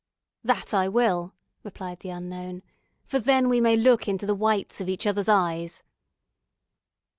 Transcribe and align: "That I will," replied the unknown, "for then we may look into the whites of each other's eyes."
"That 0.43 0.73
I 0.73 0.87
will," 0.89 1.35
replied 1.63 1.99
the 1.99 2.09
unknown, 2.09 2.63
"for 3.05 3.19
then 3.19 3.49
we 3.49 3.61
may 3.61 3.75
look 3.75 4.07
into 4.07 4.25
the 4.25 4.33
whites 4.33 4.81
of 4.81 4.89
each 4.89 5.05
other's 5.05 5.29
eyes." 5.29 5.83